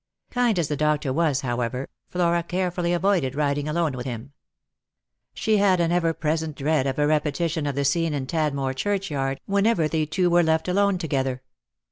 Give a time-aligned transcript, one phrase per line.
[0.31, 4.33] Kind as the doctor was, however, Flora carefully avoided riding alone with him.
[5.35, 9.39] She had an ever present dread of a repetition of the scene in Tadmor churchyard
[9.45, 11.43] whenever they two were left alone together.